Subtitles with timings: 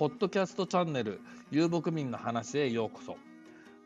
[0.00, 3.18] ポッドキャストチャンネル、遊牧民の話へようこそ。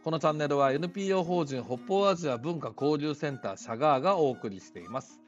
[0.04, 5.20] このチャンネルは NPO 法人北方アジア文化交流センターシャガーがお送りしています。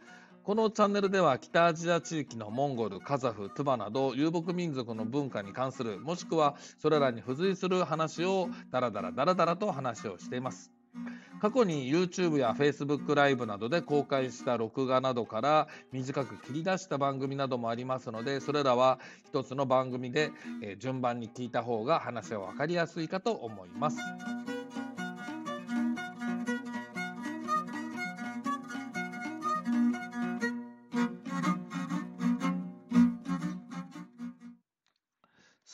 [0.44, 10.75] このチャンネルでは北アジア地域のモンゴル、カザフ、トゥバなど遊牧民族の文化に関するもしくはそれらに付随する話をダラダラダラダラと話をしています。
[11.40, 20.32] 過去に YouTube や Facebook ライブなどで公開した録画などから短く切り出した番組などもありますのでそれらは一つの番組で
[20.78, 23.98] 順番に聞いた方が話は分かりやすいかと思います。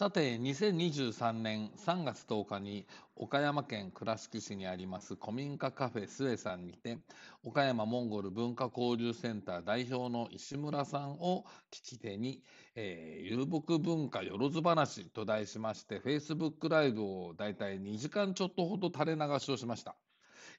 [0.03, 2.87] さて、2023年3月10日に
[3.23, 6.99] 岡山県倉敷市にあります古民家カフェスエさんにて、
[7.45, 12.43] 岡山モンゴル文化交流センター代表の石村さんを聞き手に、
[12.75, 19.95] えー、遊牧文化よろず話と題しまして、Facebook ライブをだいたい2時間ちょっとほど垂れ流しをしました。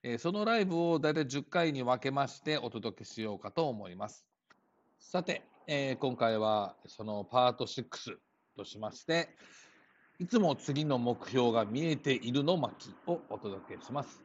[0.01, 4.23] えー、そのライブをだいたい10回に分けましてお届けしようかと思います。
[5.01, 8.15] さて、えー、今回はそのパート6、
[8.55, 9.29] としまして、
[10.23, 14.23] いつも次の目標が見えているの巻をお届けします。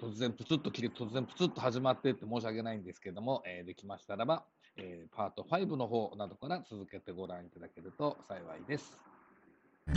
[0.00, 4.44] 突然プツッと切れ、突然プツッと始まってって申し訳ないんですけども、えー、できましたらば、
[4.76, 8.96] えー、パート5の方などから続けてご覧いただけると幸いです。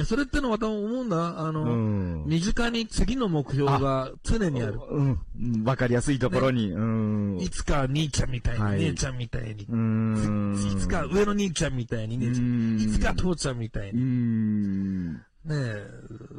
[0.08, 1.40] それってのはまた思うんだ。
[1.40, 4.80] あの、うん、身近に次の目標が常にある。
[4.90, 5.64] うん。
[5.64, 6.70] わかりやすいところに。
[6.70, 7.40] ね、うん。
[7.40, 9.68] いつか兄ちゃんみたいに、はい、姉ちゃんみたいに。
[9.70, 10.76] うん。
[10.76, 12.80] いつか上の兄ちゃんみたいに、姉ちゃん。
[12.80, 14.02] いつか父ちゃんみたいに。
[14.02, 15.22] うん。
[15.45, 15.88] ねえ、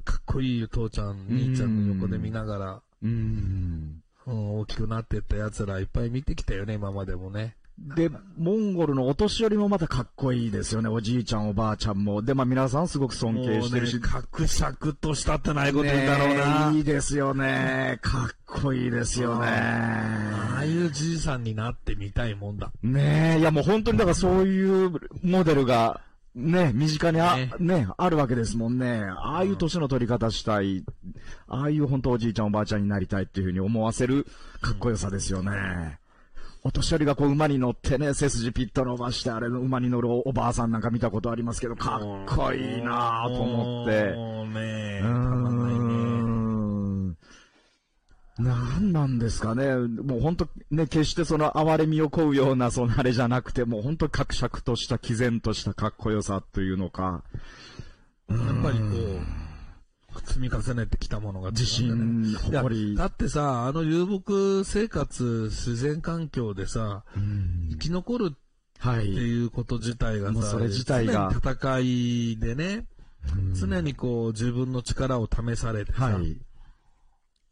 [0.04, 2.82] かっこいい父ちゃん、兄ちゃんの横で見ながら。
[3.02, 4.02] うん。
[4.26, 7.56] うん、大きくなっていった奴らいっぱい見てきたよね、今までもね。
[7.76, 10.88] で、モンゴルのお年寄りもまたかっこいいですよね。
[10.88, 12.22] おじいちゃん、おばあちゃんも。
[12.22, 14.00] で、まあ皆さんすごく尊敬してるし。
[14.00, 16.72] かくしゃくとしたってないこと言うんだろうな。
[16.72, 17.98] いいですよね。
[18.00, 19.48] かっこいいですよね。
[19.48, 22.70] ああいうじいさんになってみたいもんだ。
[22.82, 24.92] ねえ、いやもう本当にだからそういう
[25.22, 26.00] モデルが、
[26.34, 29.04] ね、身近にあ、ね、ね、あるわけですもんね。
[29.04, 30.84] ああいう年の取り方したい。
[31.46, 34.26] ああいう本当おじいちゃんおばあちゃんになりたいっていうふうに思わせる
[34.60, 36.00] かっこよさですよね。
[36.64, 43.92] お年寄りがこう馬に乗ってね、背筋ピッと伸ばして、あれの馬に乗るおばあさんなんか見たことありますけど、かっこいいなぁと思って。
[43.92, 45.44] ねうん。
[45.44, 45.83] 何
[48.38, 49.76] なんですかね。
[49.76, 57.22] もう本当ね、決してその哀れみをこうような、そのあれじゃなくて、もう本当格尺とした、毅然としたかっこよさというのか。
[58.28, 58.84] やっぱりこ
[60.16, 62.96] う、積み重ねてきたものが自信、誇り。
[62.96, 67.04] だってさ、あの遊牧生活、自然環境でさ、
[67.70, 71.32] 生き残るっていうこと自体がさ、それ自体が。
[71.32, 72.86] 戦いでね、
[73.54, 76.36] 常にこう自分の力を試されてさ、はい、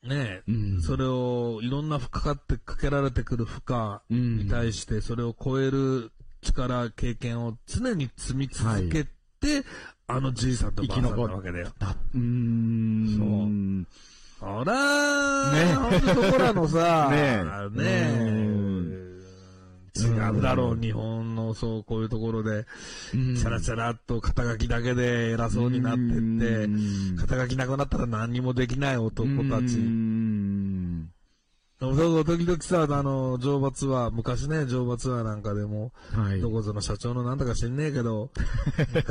[0.03, 6.11] ねえ、うん、それをいろんなかかってかけられてくる負荷に対して、それを超える
[6.43, 9.05] 力、経験を常に積み続け
[9.41, 9.65] て、
[10.09, 11.69] あのじいさんとばあさんなわけだよ。
[11.79, 13.87] だうーん。
[14.41, 14.53] そう。
[14.53, 17.45] ほらねあのところのさ、 ね
[17.77, 17.79] え。
[17.79, 17.83] ね
[19.09, 19.12] え。
[20.41, 22.66] だろう、日本の、そう、こういうところで、
[23.10, 26.06] チャラチャラっと肩書きだけで偉そうになってっ
[26.41, 26.69] て、
[27.20, 29.78] 肩書きなくなったら何にもできない男たち。
[31.82, 38.31] そうそう、時々さ、あの、乗馬ツアー、昔ね、乗馬ツアーなんかでも、はい、どこぞの社長のなんだか知んねえけど、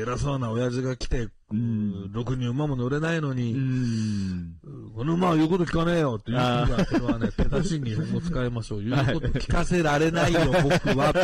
[0.00, 4.54] 偉そうな親父が来て、うん、ろくに馬も乗れないのに、うん、
[5.00, 8.84] この馬は言うこと聞かねえよって言う人が、それはね、手出しに日本語使いましょう。
[8.84, 11.14] 言うこと聞かせられないよ、僕は。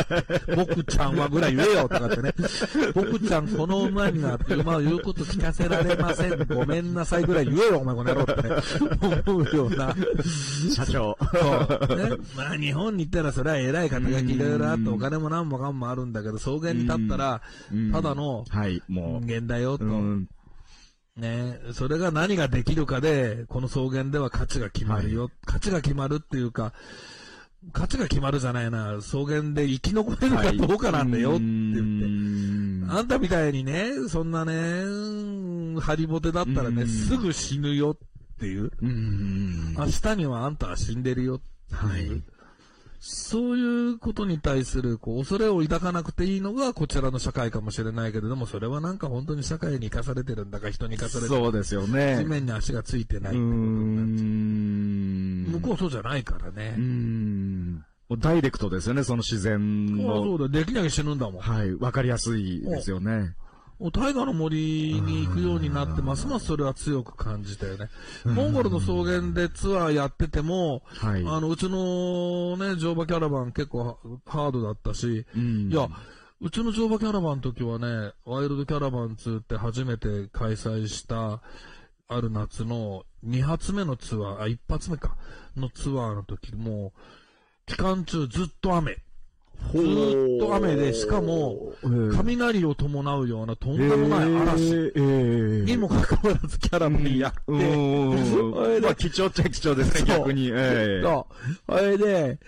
[0.55, 2.33] 僕ちゃんはぐらい言えよとかってね。
[2.95, 6.43] 僕ちゃん、この馬になって馬を言うこと聞かせられません。
[6.47, 9.21] ごめんなさいぐらい言えよ、お前この野郎ってね。
[9.27, 9.95] 思うような。
[10.73, 11.15] 社長。
[11.87, 11.97] そう。
[11.97, 12.17] ね。
[12.35, 17.41] まあ日本に行ったらそれは偉い肩書きいろいろあってお金も何もかんもあるんだけど、草原に立ったら、
[17.91, 18.43] ただの
[18.89, 19.85] 人間だよと。
[21.17, 25.23] ねそれが何ができるかで、この草原では価値が決まるよ。
[25.23, 26.73] はい、価値が決まるっていうか、
[27.73, 28.97] 価値が決まるじゃないな。
[28.99, 32.97] 草原で生き残れるかどうかなんだよって言って。
[32.97, 37.97] あんたみたいにね、そんなね、ハリボテだったらね、すぐ死ぬよっ
[38.39, 38.71] ていう。
[38.81, 41.41] 明日にはあんたは死んでるよ
[41.71, 42.21] はい。
[42.99, 43.61] そうい
[43.91, 52.17] うことに対する、こう、恐れを抱かなくていいのが、こちらの社会かもしれないけれども、それはなんか本当に社会に生かされてるんだか、人に生かされてるそうですよね。
[52.17, 55.61] 地面に足がついてないってことになっちゃう。
[55.61, 56.75] 向こうそうじゃないからね。
[56.77, 57.83] うん。
[58.19, 60.23] ダイレクトですよね、その自然の。
[60.23, 61.41] そうだ、できなきゃ死ぬんだもん。
[61.41, 63.35] はい、わかりやすいですよね。
[63.79, 67.89] 大河の森に行くようになって、ますますそれは強く感じたよね。
[68.25, 75.87] モンゴルの草原でツアーやってても、はい、あの、うちのね、乗馬キャラバン結構ハードだったし、うん、いや、
[76.41, 81.41] うちの乗馬キャラバンの時はね、ワイルドキャラバン2って初めて開催した、
[82.09, 85.17] ある夏の2発目のツアー、あ、1発目か、
[85.55, 86.93] のツアーの時も、
[87.67, 88.97] 期間中ずっと雨。
[89.73, 91.73] ずっと雨で、しかも、
[92.15, 94.93] 雷を伴うようなとんでもない嵐
[95.65, 97.51] にもかかわらずキャラメルやって、
[98.81, 100.49] まあ貴重っちゃ貴重ですね、逆に。
[100.49, 101.71] そう。
[101.71, 102.39] それで、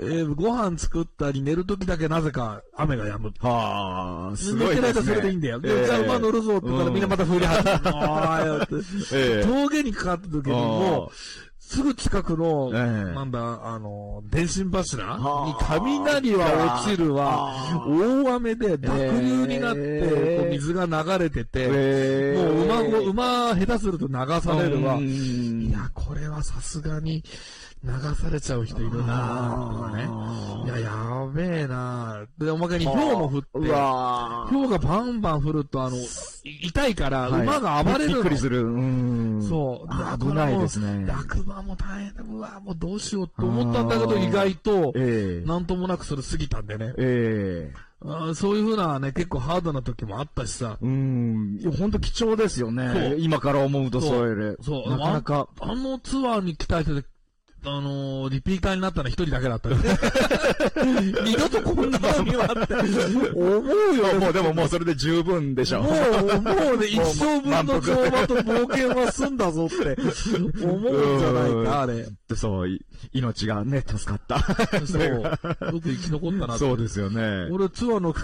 [0.00, 3.32] えー、ご飯作ったり寝るときだけなぜか雨が止む。
[3.40, 4.70] はあ、すごい、ね。
[4.70, 5.60] 寝てないとそれでいいんだよ。
[5.60, 7.80] で、じゃあ馬乗るぞって言ったらみんなまた降り始める。
[7.88, 9.44] ああ、やって。
[9.44, 11.16] 峠にかかった時にもう、
[11.68, 17.52] すぐ近くの、えー、なんだ、あの、電信柱に雷は落ちるわ、
[17.84, 24.98] 大雨で濁流になって、えー、水が流れてて、えー、もう馬、馬、下手すると流されるわ。
[25.00, 27.24] いや、これはさすがに、
[27.84, 30.66] 流されちゃう人いるなぁ、ね。
[30.66, 32.44] いや、やべえなぁ。
[32.44, 35.96] で、おまけに氷も降って、氷がバンバン降ると、あの、
[36.44, 38.66] 痛いから、馬が暴れるびっくりする。
[38.66, 39.42] うん。
[39.48, 40.18] そう。
[40.18, 41.06] 危ないですね。
[41.06, 42.24] 落馬も大変だ。
[42.28, 46.94] うわ、もうどうしようと思ったんだけど、意外と、えー、なんともなくそれ過ぎたんでね。
[46.98, 50.76] ええーあそういうふうなね、結構ハードな時もあったしさ。
[50.80, 51.58] うん。
[51.78, 53.16] 本当貴重ですよね。
[53.18, 54.58] 今から思うとそういう。
[54.62, 54.90] そう。
[54.90, 55.70] なかなかあ。
[55.72, 57.04] あのツアーに来た人で
[57.68, 59.68] あのー、リピーターになったのは一人だけだった
[60.86, 62.74] 二度とこんな波はって
[63.34, 64.20] 思うよ。
[64.20, 65.82] もうでももうそれで十分でしょ。
[65.82, 69.96] もう、もうね、一生分の乗馬と冒険は済んだぞって
[70.64, 72.06] 思うんじゃないか、あれ。
[72.36, 72.78] そう、
[73.12, 74.38] 命がね、助かった。
[74.86, 75.02] そう。
[75.02, 76.64] よく生き残ったなって。
[76.64, 77.48] そうですよね。
[77.50, 78.14] 俺ツアーの、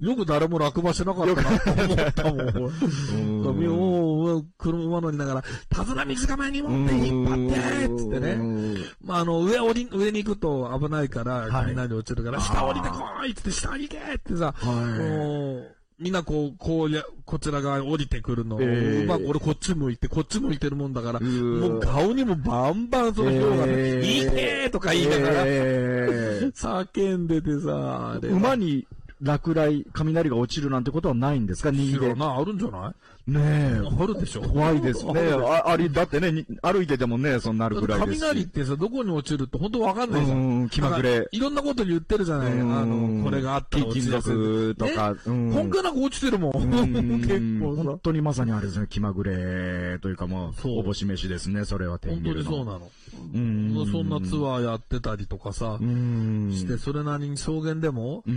[0.00, 3.56] よく誰も落馬してなかったなって思ったもん。
[3.56, 8.73] もう、車乗りながら、手綱水が前に持って引っ張ってつってね。
[9.02, 28.86] まあ、あの、上降り、上に行くと危ないから、雷落ちるから、下降りてこいって下に行けってさ、もう、みんなこう、こうや、こちら側降りてくるのを、えー、まあ、俺こっち向いて、こっち向いてるもんだから、もう顔にもバンバンその人が、えー、いいねーとか言いながら、えー、 叫んでてさ、馬に
[29.22, 31.70] 落雷、雷が落ちるなんてことはないんですか？
[31.70, 32.14] 逃げ。
[32.14, 33.30] な、あるんじゃない？
[33.30, 33.80] ねえ。
[33.98, 35.12] あるでしょ怖いですね。
[35.48, 40.38] あ、あり、だってね、歩いててもね、そんなるぐらいです雷ってさ、どこに落ちるって本当わかんないじゃん。
[40.38, 41.26] うん、気まぐれ。
[41.32, 42.52] いろんなこと言ってるじゃない。
[42.52, 45.16] あの、これがあったら金属とか。
[45.24, 46.52] 本当なんか落ちてるもん。
[47.22, 52.90] 結構本当にまさにあれですね、気まぐれというかもう、おぼし飯ですね、それは天本当にそうなの。
[53.32, 53.86] うん。
[53.90, 58.30] そんなツアーやってたりとかさ、して、それなりに草原でも、う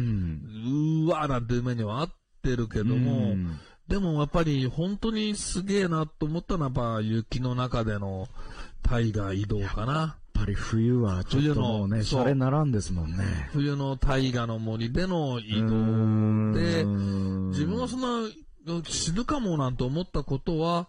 [0.68, 2.10] ーわーなんて夢にはあっ
[2.44, 3.36] てるけども、
[3.88, 8.28] でもやっぱり本当にすげえなと思ったのはやっぱ雪の中での
[8.84, 9.94] 大河移動かな。
[9.94, 10.06] や
[10.42, 13.50] っぱり冬はちょっともうね、シャレならんですもんね。
[13.54, 16.84] 冬の大河の森での移動で、
[17.50, 18.30] 自分はそんな
[18.84, 20.88] 死ぬかもなんて思ったことは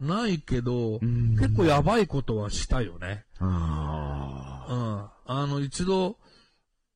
[0.00, 3.24] ないけど、結構やばいことはしたよね。
[3.38, 5.32] あうん。
[5.32, 6.18] あの、一度、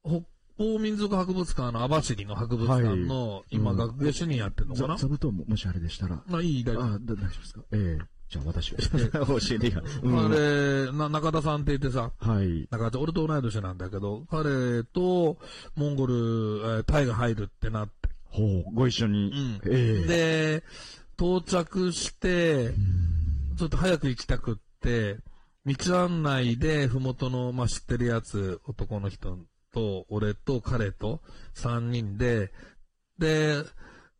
[0.04, 0.22] 北
[0.60, 4.96] 方民族博物館の網走の博物館の、はい、今、学芸主任やってるのかな？
[4.98, 6.22] 座布団も、もしあれでしたら。
[6.26, 6.82] まあ、いい、大丈夫。
[6.84, 7.60] あ、大丈夫ですか？
[7.72, 8.78] ええー、じゃあ私は。
[9.26, 9.80] 教えてや。
[9.80, 12.68] あれ、な、中田さんって言ってさ、はい。
[12.70, 15.38] 中田、俺と同い年なんだけど、彼と、
[15.76, 18.10] モンゴル、えー、タイが入るってなって。
[18.24, 19.30] ほう、ご一緒に。
[19.30, 19.60] うん。
[19.64, 20.64] ええー、で、
[21.18, 22.74] 到着して、
[23.56, 25.20] ちょっと早く行きたくって、
[25.64, 29.38] 道案内で、ふもとの、まあ、知ってるやつ、男の人
[29.72, 31.20] と、俺と彼と
[31.54, 32.52] 3人で、
[33.18, 33.62] で、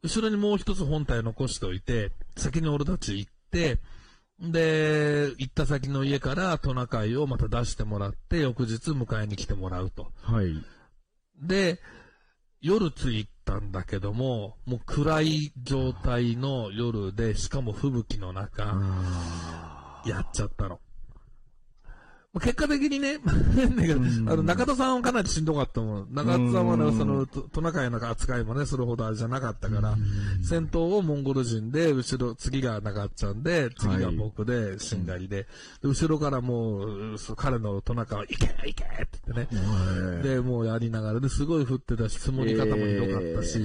[0.03, 3.79] 後ろにもう一つ本体残しておいて、先に俺たち行って、
[4.41, 10.13] で、行った先の家からトナカイをまた出してもらって、翌日迎えに来てもらうと。
[10.23, 10.55] はい。
[11.43, 11.79] で、
[12.63, 18.65] 夜着いたんだけども、もう暗い状態の夜で、しかも吹雪の中、
[20.07, 20.81] やっちゃったの。
[22.39, 23.19] 結果的にね、
[24.29, 26.09] あの、中田さんはかなりしんどかったもん。
[26.13, 29.97] 中田さんはね、その、トナカイの扱いもね、するほどあれじゃなかったから、
[30.41, 35.49] 先頭をモンゴル人で、後ろ、次が中ちゃんで、次が僕で、しんがりで、
[35.83, 40.23] 後ろからもう、彼のトナカイ、行け行けって言ってね。
[40.23, 43.59] で、もうやりながら、ですごい降ってたし、積もり方もひどかったし、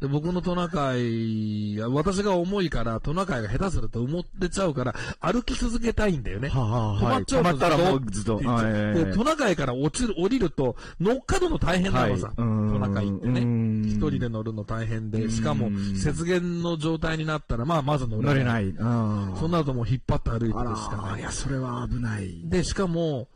[0.00, 6.48] で、僕のトナカイ、私が重いから、トナカイが下手すると埋もってちゃうから、歩き続けたいんだよね。
[6.48, 8.38] 止まっちゃうと、ずっと。
[8.40, 12.32] で、トナカイから落ちる、降りると、乗っかるの大変なのさ。
[12.36, 13.88] トナカイってね。
[13.88, 18.74] 一人で乗るの大変で、しかも、雪原の状態になったら、まあ、まず乗れない。
[18.76, 21.20] そんなともう引っ張って歩いてるしかない。
[21.20, 22.42] いや、それは危ない。
[22.44, 23.28] で、しかも、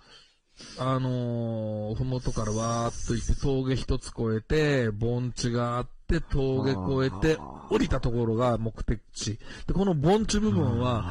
[0.79, 7.39] あのー、ふもとからわーっと行って峠一つ越えて、盆地があって、峠越えて、
[7.71, 9.39] 降りたところが目的地。
[9.67, 11.11] で、この盆地部分は、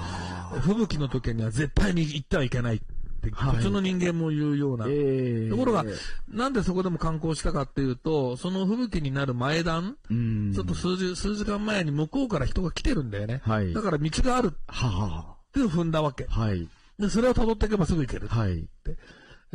[0.62, 2.82] 吹雪の時には絶対に行ってはいけない
[3.28, 4.86] って、普通の人間も言うような。
[4.86, 5.86] ところが、
[6.28, 13.42] なんでそこでも観光したかっていうと、その吹雪になる前段、ちょっと数時、数時間前に向こうから人が来てるんだよね。
[13.44, 14.54] はい、だから道がある。
[14.68, 16.26] ははって踏んだわけ。
[16.26, 18.28] はい、で、それを辿っていけばすぐ行ける。
[18.28, 18.68] はい。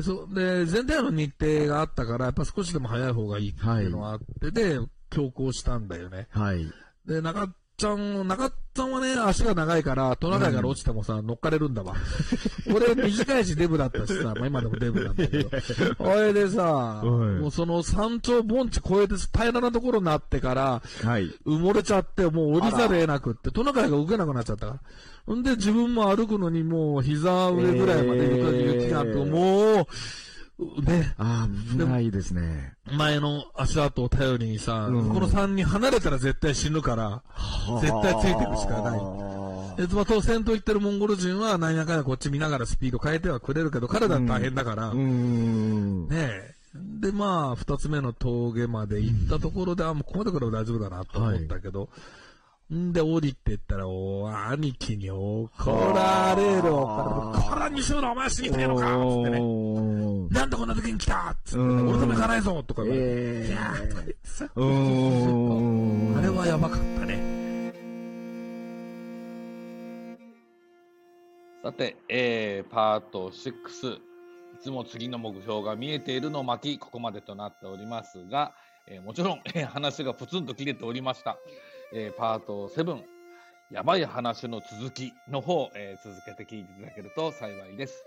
[0.02, 4.78] そう、で、全体の日程があったから、やっぱ少しでも早い方がいいっていうのがあって、はい、で、
[5.11, 6.28] 強行したんだよね。
[6.30, 6.70] はい。
[7.06, 11.95] で、中ちゃん、中ちゃんはね、足が長いから、トナカイから落ちてもさ、うん、乗っかれるんだわ。
[12.75, 15.50] 俺短いしデブだったしさ、まあ今でもデブなんだけど。
[15.99, 24.80] それでさ、もうその山頂盆地越えて平らなところになってから、はい、埋もれちゃって、もう降りざる得なくって、トナカイが動けなくなっちゃったか
[25.28, 25.35] ら。
[25.35, 29.87] んで自分も歩くのにもう膝上ぐらいまで雪があって、もう、
[30.58, 31.14] ね。
[31.18, 32.75] ああ、危ないですね。
[32.86, 37.22] 前の足跡を頼りにさ、うん、この3人離れたら絶対死ぬから、
[37.80, 39.00] 絶対ついていくしかない。
[39.78, 46.54] え、まあ、当先頭行ってるモンゴル人は、何やかんやこっち見ながらスピード変えてはくれるけど、彼だって大変だから、うん、ねえ。
[46.75, 51.88] で、まあ、二つ目の峠まで行ったところで、あ、もうここまで来れば大丈夫だなと思ったけど、はい
[52.75, 55.49] んで、降りてったら、お兄貴に怒
[55.94, 56.62] られる。
[56.62, 59.40] こら、西村お前死にたいのかつってね。
[60.30, 63.02] なんでこんな時に来たつって、俺とも行かないぞとか言われ
[63.42, 63.46] て。
[63.46, 64.44] いやーとか言ってさ。
[64.46, 64.49] あ
[66.23, 67.73] れはやばかったね。
[71.62, 73.94] さて、えー、パート6。
[73.94, 78.54] いつも次の目標が見えているの巻、ここまでとなっておりますが、
[78.88, 81.37] えー、もちろん、えー、話がプツンと切れておりました。
[81.93, 83.00] えー、パート7、
[83.71, 88.05] やばい話の続きの方、えー、続けて聞いていただけると幸いです。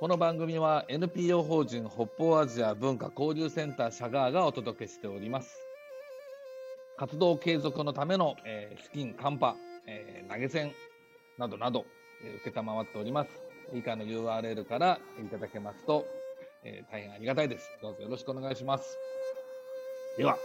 [0.00, 5.50] この番組は NPO 法人北方アジア文化交流センターシャガーがお届けしております。
[6.96, 10.72] 活動継続のための、えー、資金、カンパ、えー、投げ銭
[11.38, 11.84] などなど、
[12.24, 13.30] えー、受けたまわっております。
[13.72, 16.04] 以下の URL からいただけますと、
[16.64, 17.70] えー、大変ありがたいです。
[17.82, 18.98] どうぞよろしくお願いします。
[20.16, 20.36] では。